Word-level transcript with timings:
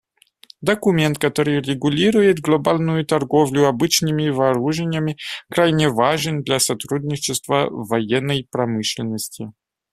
Документ, 0.63 1.19
который 1.19 1.61
регулирует 1.61 2.39
глобальную 2.39 3.05
торговлю 3.05 3.67
обычными 3.67 4.29
вооружениями, 4.29 5.15
крайне 5.47 5.89
важен 5.89 6.41
для 6.41 6.59
сотрудничества 6.59 7.67
в 7.69 7.87
военной 7.87 8.47
промышленности. 8.49 9.51